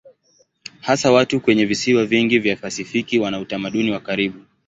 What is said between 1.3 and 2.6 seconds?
kwenye visiwa vingi vya